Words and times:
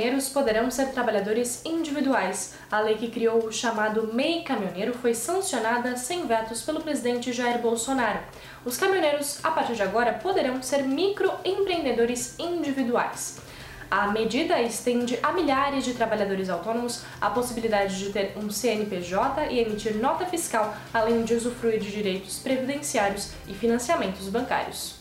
caminhoneiros 0.00 0.30
poderão 0.30 0.70
ser 0.70 0.92
trabalhadores 0.92 1.62
individuais. 1.64 2.54
A 2.70 2.80
lei 2.80 2.96
que 2.96 3.10
criou 3.10 3.44
o 3.44 3.52
chamado 3.52 4.10
MEI 4.12 4.42
caminhoneiro 4.42 4.94
foi 4.94 5.12
sancionada 5.12 5.94
sem 5.96 6.26
vetos 6.26 6.62
pelo 6.62 6.80
presidente 6.80 7.32
Jair 7.32 7.58
Bolsonaro. 7.58 8.20
Os 8.64 8.78
caminhoneiros, 8.78 9.44
a 9.44 9.50
partir 9.50 9.74
de 9.74 9.82
agora, 9.82 10.14
poderão 10.14 10.62
ser 10.62 10.84
microempreendedores 10.84 12.38
individuais. 12.38 13.40
A 13.90 14.06
medida 14.06 14.62
estende 14.62 15.18
a 15.22 15.32
milhares 15.32 15.84
de 15.84 15.92
trabalhadores 15.92 16.48
autônomos 16.48 17.02
a 17.20 17.28
possibilidade 17.28 17.98
de 17.98 18.10
ter 18.10 18.32
um 18.36 18.48
CNPJ 18.48 19.48
e 19.50 19.58
emitir 19.58 19.96
nota 19.96 20.24
fiscal, 20.24 20.74
além 20.94 21.24
de 21.24 21.34
usufruir 21.34 21.78
de 21.78 21.90
direitos 21.90 22.38
previdenciários 22.38 23.32
e 23.46 23.52
financiamentos 23.52 24.28
bancários. 24.28 24.99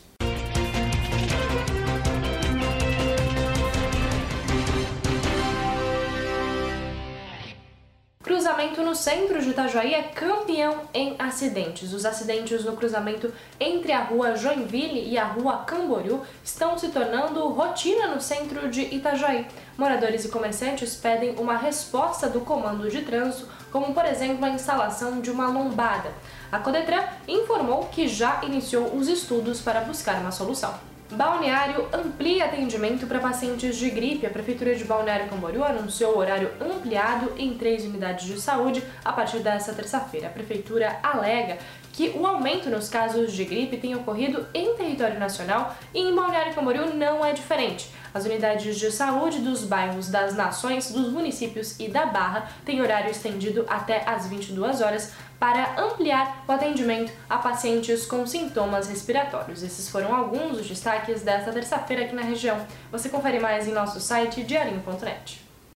Cruzamento 8.29 8.83
no 8.83 8.93
centro 8.93 9.41
de 9.41 9.49
Itajaí 9.49 9.91
é 9.91 10.03
campeão 10.03 10.81
em 10.93 11.15
acidentes. 11.17 11.91
Os 11.93 12.05
acidentes 12.05 12.63
no 12.63 12.77
cruzamento 12.77 13.33
entre 13.59 13.91
a 13.91 14.03
rua 14.03 14.35
Joinville 14.35 15.09
e 15.09 15.17
a 15.17 15.23
rua 15.23 15.63
Camboriú 15.65 16.21
estão 16.43 16.77
se 16.77 16.89
tornando 16.89 17.47
rotina 17.47 18.05
no 18.05 18.21
centro 18.21 18.69
de 18.69 18.81
Itajaí. 18.81 19.47
Moradores 19.75 20.25
e 20.25 20.29
comerciantes 20.29 20.95
pedem 20.95 21.37
uma 21.39 21.57
resposta 21.57 22.29
do 22.29 22.41
comando 22.41 22.87
de 22.87 23.01
trânsito, 23.01 23.49
como 23.71 23.95
por 23.95 24.05
exemplo 24.05 24.45
a 24.45 24.49
instalação 24.49 25.21
de 25.21 25.31
uma 25.31 25.47
lombada. 25.47 26.11
A 26.51 26.59
Codetran 26.59 27.03
informou 27.27 27.85
que 27.85 28.07
já 28.07 28.41
iniciou 28.43 28.95
os 28.95 29.07
estudos 29.07 29.59
para 29.59 29.81
buscar 29.81 30.21
uma 30.21 30.31
solução. 30.31 30.71
Balneário 31.11 31.87
amplia 31.91 32.18
atendimento 32.49 33.05
para 33.05 33.19
pacientes 33.19 33.77
de 33.77 33.89
gripe. 33.89 34.25
A 34.25 34.29
Prefeitura 34.29 34.75
de 34.75 34.83
Balneário 34.83 35.29
Camboriú 35.29 35.63
anunciou 35.63 36.17
horário 36.17 36.51
ampliado 36.59 37.31
em 37.37 37.53
três 37.53 37.85
unidades 37.85 38.25
de 38.25 38.41
saúde 38.41 38.83
a 39.05 39.13
partir 39.13 39.39
desta 39.39 39.73
terça-feira. 39.73 40.27
A 40.27 40.31
Prefeitura 40.31 40.99
alega 41.03 41.57
que 41.93 42.09
o 42.15 42.25
aumento 42.25 42.69
nos 42.69 42.89
casos 42.89 43.33
de 43.33 43.45
gripe 43.45 43.77
tem 43.77 43.95
ocorrido 43.95 44.47
em 44.53 44.75
território 44.75 45.19
nacional 45.19 45.75
e 45.93 45.99
em 45.99 46.15
Balneário 46.15 46.53
Camboriú 46.53 46.93
não 46.93 47.23
é 47.23 47.33
diferente. 47.33 47.89
As 48.13 48.25
unidades 48.25 48.77
de 48.77 48.91
saúde 48.91 49.39
dos 49.39 49.63
bairros 49.63 50.09
das 50.09 50.35
Nações, 50.35 50.91
dos 50.91 51.11
municípios 51.11 51.79
e 51.79 51.87
da 51.87 52.05
Barra 52.05 52.49
têm 52.65 52.81
horário 52.81 53.11
estendido 53.11 53.65
até 53.67 54.03
às 54.05 54.27
22 54.27 54.81
horas 54.81 55.11
para 55.39 55.79
ampliar 55.81 56.43
o 56.47 56.51
atendimento 56.51 57.11
a 57.29 57.37
pacientes 57.37 58.05
com 58.05 58.25
sintomas 58.27 58.87
respiratórios. 58.87 59.63
Esses 59.63 59.87
foram 59.89 60.13
alguns 60.13 60.57
dos 60.57 60.67
destaques 60.67 61.21
desta 61.21 61.51
terça-feira 61.51 62.05
aqui 62.05 62.15
na 62.15 62.21
região. 62.21 62.59
Você 62.91 63.09
confere 63.09 63.39
mais 63.39 63.67
em 63.67 63.71
nosso 63.71 63.99
site 63.99 64.43
diarinho.net. 64.43 65.48